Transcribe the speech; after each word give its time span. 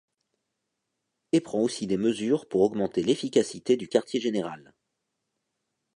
Et 1.31 1.41
prend 1.41 1.59
aussi 1.59 1.85
des 1.85 1.95
mesures 1.97 2.47
pour 2.49 2.61
augmenter 2.61 3.03
l'efficacité 3.03 3.77
du 3.77 3.87
Quartier 3.87 4.19
général. 4.19 4.73